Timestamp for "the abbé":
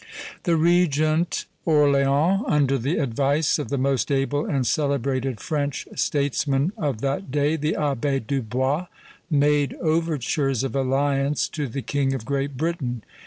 7.55-8.25